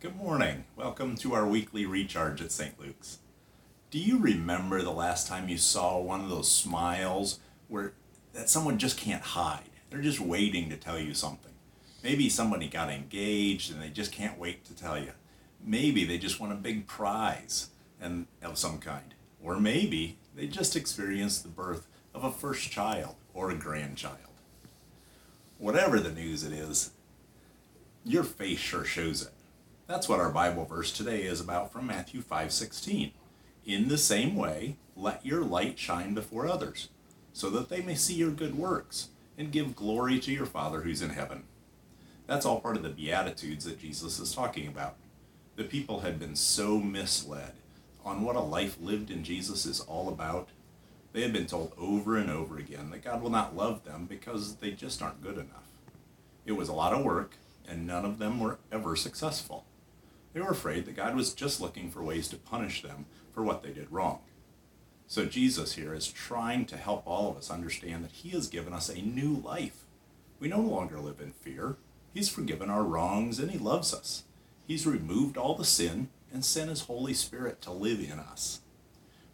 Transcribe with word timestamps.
Good 0.00 0.14
morning. 0.14 0.62
Welcome 0.76 1.16
to 1.16 1.34
our 1.34 1.44
weekly 1.44 1.84
recharge 1.84 2.40
at 2.40 2.52
St. 2.52 2.78
Luke's. 2.78 3.18
Do 3.90 3.98
you 3.98 4.16
remember 4.16 4.80
the 4.80 4.92
last 4.92 5.26
time 5.26 5.48
you 5.48 5.58
saw 5.58 5.98
one 5.98 6.20
of 6.20 6.30
those 6.30 6.48
smiles 6.48 7.40
where 7.66 7.94
that 8.32 8.48
someone 8.48 8.78
just 8.78 8.96
can't 8.96 9.24
hide? 9.24 9.70
They're 9.90 10.00
just 10.00 10.20
waiting 10.20 10.70
to 10.70 10.76
tell 10.76 11.00
you 11.00 11.14
something. 11.14 11.50
Maybe 12.04 12.28
somebody 12.28 12.68
got 12.68 12.90
engaged 12.90 13.72
and 13.72 13.82
they 13.82 13.88
just 13.88 14.12
can't 14.12 14.38
wait 14.38 14.64
to 14.66 14.76
tell 14.76 14.96
you. 14.96 15.10
Maybe 15.60 16.04
they 16.04 16.16
just 16.16 16.38
won 16.38 16.52
a 16.52 16.54
big 16.54 16.86
prize 16.86 17.70
and 18.00 18.28
of 18.40 18.56
some 18.56 18.78
kind. 18.78 19.14
Or 19.42 19.58
maybe 19.58 20.16
they 20.36 20.46
just 20.46 20.76
experienced 20.76 21.42
the 21.42 21.48
birth 21.48 21.88
of 22.14 22.22
a 22.22 22.30
first 22.30 22.70
child 22.70 23.16
or 23.34 23.50
a 23.50 23.56
grandchild. 23.56 24.14
Whatever 25.58 25.98
the 25.98 26.12
news 26.12 26.44
it 26.44 26.52
is, 26.52 26.92
your 28.04 28.22
face 28.22 28.60
sure 28.60 28.84
shows 28.84 29.22
it. 29.22 29.32
That's 29.88 30.06
what 30.06 30.20
our 30.20 30.28
Bible 30.28 30.66
verse 30.66 30.92
today 30.92 31.22
is 31.22 31.40
about 31.40 31.72
from 31.72 31.86
Matthew 31.86 32.20
5:16. 32.20 33.12
In 33.64 33.88
the 33.88 33.96
same 33.96 34.36
way, 34.36 34.76
let 34.94 35.24
your 35.24 35.42
light 35.42 35.78
shine 35.78 36.12
before 36.12 36.46
others, 36.46 36.90
so 37.32 37.48
that 37.48 37.70
they 37.70 37.80
may 37.80 37.94
see 37.94 38.12
your 38.12 38.30
good 38.30 38.54
works 38.54 39.08
and 39.38 39.50
give 39.50 39.74
glory 39.74 40.20
to 40.20 40.30
your 40.30 40.44
Father 40.44 40.82
who's 40.82 41.00
in 41.00 41.08
heaven. 41.08 41.44
That's 42.26 42.44
all 42.44 42.60
part 42.60 42.76
of 42.76 42.82
the 42.82 42.90
beatitudes 42.90 43.64
that 43.64 43.80
Jesus 43.80 44.18
is 44.18 44.34
talking 44.34 44.68
about. 44.68 44.96
The 45.56 45.64
people 45.64 46.00
had 46.00 46.18
been 46.18 46.36
so 46.36 46.78
misled 46.80 47.54
on 48.04 48.20
what 48.20 48.36
a 48.36 48.40
life 48.40 48.76
lived 48.78 49.10
in 49.10 49.24
Jesus 49.24 49.64
is 49.64 49.80
all 49.80 50.10
about. 50.10 50.50
They 51.14 51.22
had 51.22 51.32
been 51.32 51.46
told 51.46 51.72
over 51.78 52.18
and 52.18 52.28
over 52.28 52.58
again 52.58 52.90
that 52.90 53.04
God 53.04 53.22
will 53.22 53.30
not 53.30 53.56
love 53.56 53.84
them 53.84 54.04
because 54.04 54.56
they 54.56 54.72
just 54.72 55.00
aren't 55.00 55.22
good 55.22 55.38
enough. 55.38 55.80
It 56.44 56.52
was 56.52 56.68
a 56.68 56.74
lot 56.74 56.92
of 56.92 57.02
work, 57.02 57.38
and 57.66 57.86
none 57.86 58.04
of 58.04 58.18
them 58.18 58.38
were 58.38 58.58
ever 58.70 58.94
successful. 58.94 59.64
They 60.32 60.40
were 60.40 60.50
afraid 60.50 60.86
that 60.86 60.96
God 60.96 61.16
was 61.16 61.34
just 61.34 61.60
looking 61.60 61.90
for 61.90 62.02
ways 62.02 62.28
to 62.28 62.36
punish 62.36 62.82
them 62.82 63.06
for 63.32 63.42
what 63.42 63.62
they 63.62 63.70
did 63.70 63.90
wrong. 63.90 64.20
So 65.06 65.24
Jesus 65.24 65.72
here 65.72 65.94
is 65.94 66.06
trying 66.06 66.66
to 66.66 66.76
help 66.76 67.02
all 67.06 67.30
of 67.30 67.36
us 67.36 67.50
understand 67.50 68.04
that 68.04 68.12
He 68.12 68.28
has 68.30 68.48
given 68.48 68.72
us 68.72 68.88
a 68.88 69.00
new 69.00 69.36
life. 69.36 69.84
We 70.38 70.48
no 70.48 70.60
longer 70.60 71.00
live 71.00 71.20
in 71.20 71.32
fear. 71.32 71.76
He's 72.12 72.28
forgiven 72.28 72.68
our 72.68 72.84
wrongs 72.84 73.38
and 73.38 73.50
He 73.50 73.58
loves 73.58 73.94
us. 73.94 74.24
He's 74.66 74.86
removed 74.86 75.38
all 75.38 75.54
the 75.54 75.64
sin 75.64 76.08
and 76.30 76.44
sent 76.44 76.68
His 76.68 76.82
Holy 76.82 77.14
Spirit 77.14 77.62
to 77.62 77.72
live 77.72 78.00
in 78.00 78.18
us. 78.18 78.60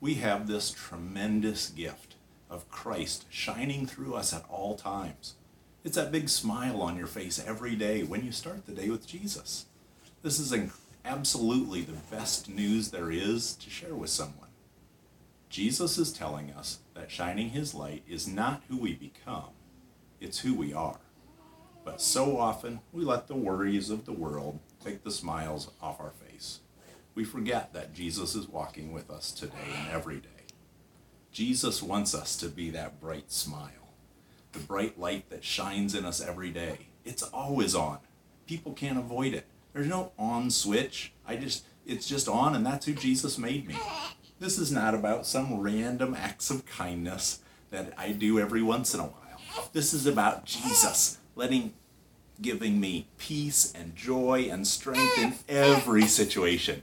We 0.00 0.14
have 0.14 0.46
this 0.46 0.70
tremendous 0.70 1.68
gift 1.70 2.14
of 2.48 2.70
Christ 2.70 3.26
shining 3.28 3.86
through 3.86 4.14
us 4.14 4.32
at 4.32 4.44
all 4.48 4.76
times. 4.76 5.34
It's 5.84 5.96
that 5.96 6.12
big 6.12 6.28
smile 6.28 6.80
on 6.80 6.96
your 6.96 7.06
face 7.06 7.42
every 7.44 7.74
day 7.74 8.02
when 8.04 8.24
you 8.24 8.30
start 8.30 8.66
the 8.66 8.72
day 8.72 8.88
with 8.88 9.06
Jesus. 9.06 9.66
This 10.26 10.40
is 10.40 10.52
absolutely 11.04 11.82
the 11.82 11.92
best 12.10 12.48
news 12.48 12.90
there 12.90 13.12
is 13.12 13.54
to 13.54 13.70
share 13.70 13.94
with 13.94 14.10
someone. 14.10 14.48
Jesus 15.48 15.98
is 15.98 16.12
telling 16.12 16.50
us 16.50 16.80
that 16.94 17.12
shining 17.12 17.50
his 17.50 17.76
light 17.76 18.02
is 18.08 18.26
not 18.26 18.64
who 18.68 18.76
we 18.76 18.94
become, 18.94 19.50
it's 20.20 20.40
who 20.40 20.52
we 20.52 20.74
are. 20.74 20.98
But 21.84 22.00
so 22.00 22.38
often 22.38 22.80
we 22.92 23.04
let 23.04 23.28
the 23.28 23.36
worries 23.36 23.88
of 23.88 24.04
the 24.04 24.12
world 24.12 24.58
take 24.84 25.04
the 25.04 25.12
smiles 25.12 25.70
off 25.80 26.00
our 26.00 26.10
face. 26.10 26.58
We 27.14 27.22
forget 27.22 27.72
that 27.74 27.94
Jesus 27.94 28.34
is 28.34 28.48
walking 28.48 28.92
with 28.92 29.08
us 29.12 29.30
today 29.30 29.76
and 29.78 29.92
every 29.92 30.16
day. 30.16 30.48
Jesus 31.30 31.84
wants 31.84 32.16
us 32.16 32.36
to 32.38 32.48
be 32.48 32.70
that 32.70 33.00
bright 33.00 33.30
smile, 33.30 33.94
the 34.50 34.58
bright 34.58 34.98
light 34.98 35.30
that 35.30 35.44
shines 35.44 35.94
in 35.94 36.04
us 36.04 36.20
every 36.20 36.50
day. 36.50 36.88
It's 37.04 37.22
always 37.22 37.76
on. 37.76 37.98
People 38.48 38.72
can't 38.72 38.98
avoid 38.98 39.32
it. 39.32 39.46
There's 39.76 39.88
no 39.88 40.12
on 40.18 40.50
switch. 40.50 41.12
I 41.26 41.36
just, 41.36 41.66
it's 41.84 42.08
just 42.08 42.28
on, 42.28 42.56
and 42.56 42.64
that's 42.64 42.86
who 42.86 42.94
Jesus 42.94 43.36
made 43.36 43.68
me. 43.68 43.76
This 44.38 44.56
is 44.56 44.72
not 44.72 44.94
about 44.94 45.26
some 45.26 45.60
random 45.60 46.14
acts 46.14 46.48
of 46.48 46.64
kindness 46.64 47.40
that 47.70 47.92
I 47.98 48.12
do 48.12 48.40
every 48.40 48.62
once 48.62 48.94
in 48.94 49.00
a 49.00 49.04
while. 49.04 49.68
This 49.74 49.92
is 49.92 50.06
about 50.06 50.46
Jesus 50.46 51.18
letting, 51.34 51.74
giving 52.40 52.80
me 52.80 53.08
peace 53.18 53.70
and 53.74 53.94
joy 53.94 54.48
and 54.50 54.66
strength 54.66 55.18
in 55.18 55.34
every 55.46 56.06
situation. 56.06 56.82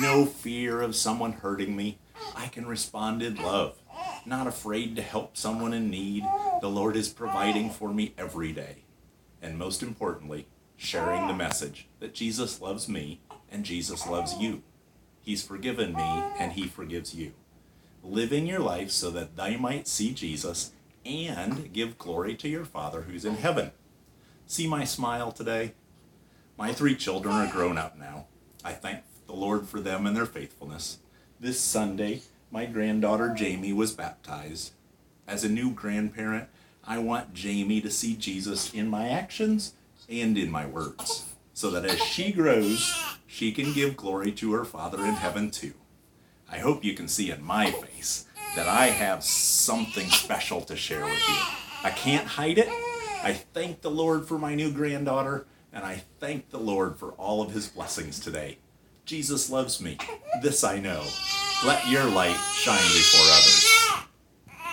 No 0.00 0.26
fear 0.26 0.82
of 0.82 0.96
someone 0.96 1.34
hurting 1.34 1.76
me. 1.76 1.98
I 2.34 2.48
can 2.48 2.66
respond 2.66 3.22
in 3.22 3.36
love. 3.36 3.78
Not 4.26 4.48
afraid 4.48 4.96
to 4.96 5.02
help 5.02 5.36
someone 5.36 5.72
in 5.72 5.90
need. 5.90 6.24
The 6.60 6.68
Lord 6.68 6.96
is 6.96 7.08
providing 7.08 7.70
for 7.70 7.94
me 7.94 8.14
every 8.18 8.50
day. 8.50 8.78
And 9.40 9.56
most 9.56 9.80
importantly, 9.80 10.48
sharing 10.76 11.26
the 11.26 11.34
message 11.34 11.86
that 12.00 12.14
Jesus 12.14 12.60
loves 12.60 12.88
me 12.88 13.20
and 13.50 13.64
Jesus 13.64 14.06
loves 14.06 14.34
you. 14.38 14.62
He's 15.20 15.44
forgiven 15.44 15.94
me 15.94 16.22
and 16.38 16.52
he 16.52 16.66
forgives 16.66 17.14
you. 17.14 17.32
Living 18.02 18.46
your 18.46 18.58
life 18.58 18.90
so 18.90 19.10
that 19.10 19.36
they 19.36 19.56
might 19.56 19.86
see 19.86 20.12
Jesus 20.12 20.72
and 21.04 21.72
give 21.72 21.98
glory 21.98 22.34
to 22.36 22.48
your 22.48 22.64
Father 22.64 23.02
who's 23.02 23.24
in 23.24 23.36
heaven. 23.36 23.70
See 24.46 24.66
my 24.66 24.84
smile 24.84 25.32
today? 25.32 25.74
My 26.58 26.72
three 26.72 26.96
children 26.96 27.34
are 27.34 27.50
grown 27.50 27.78
up 27.78 27.96
now. 27.96 28.26
I 28.64 28.72
thank 28.72 29.02
the 29.26 29.32
Lord 29.32 29.66
for 29.66 29.80
them 29.80 30.06
and 30.06 30.16
their 30.16 30.26
faithfulness. 30.26 30.98
This 31.40 31.60
Sunday, 31.60 32.22
my 32.50 32.66
granddaughter 32.66 33.34
Jamie 33.34 33.72
was 33.72 33.92
baptized. 33.92 34.72
As 35.26 35.44
a 35.44 35.48
new 35.48 35.70
grandparent, 35.70 36.48
I 36.84 36.98
want 36.98 37.32
Jamie 37.32 37.80
to 37.80 37.90
see 37.90 38.14
Jesus 38.14 38.74
in 38.74 38.88
my 38.88 39.08
actions 39.08 39.74
and 40.20 40.36
in 40.36 40.50
my 40.50 40.66
words, 40.66 41.24
so 41.54 41.70
that 41.70 41.84
as 41.84 41.98
she 42.00 42.32
grows, 42.32 42.92
she 43.26 43.52
can 43.52 43.72
give 43.72 43.96
glory 43.96 44.32
to 44.32 44.52
her 44.52 44.64
Father 44.64 44.98
in 44.98 45.14
heaven 45.14 45.50
too. 45.50 45.74
I 46.50 46.58
hope 46.58 46.84
you 46.84 46.92
can 46.92 47.08
see 47.08 47.30
in 47.30 47.42
my 47.42 47.70
face 47.70 48.26
that 48.54 48.68
I 48.68 48.88
have 48.88 49.24
something 49.24 50.10
special 50.10 50.60
to 50.62 50.76
share 50.76 51.04
with 51.04 51.28
you. 51.28 51.36
I 51.82 51.90
can't 51.90 52.26
hide 52.26 52.58
it. 52.58 52.68
I 53.22 53.32
thank 53.54 53.80
the 53.80 53.90
Lord 53.90 54.26
for 54.26 54.38
my 54.38 54.54
new 54.54 54.70
granddaughter, 54.70 55.46
and 55.72 55.84
I 55.84 56.02
thank 56.20 56.50
the 56.50 56.58
Lord 56.58 56.98
for 56.98 57.12
all 57.12 57.40
of 57.40 57.52
his 57.52 57.68
blessings 57.68 58.20
today. 58.20 58.58
Jesus 59.06 59.48
loves 59.48 59.80
me. 59.80 59.96
This 60.42 60.62
I 60.62 60.78
know. 60.78 61.04
Let 61.64 61.88
your 61.88 62.04
light 62.04 62.36
shine 62.54 62.76
before 62.76 63.26
others. 63.32 63.71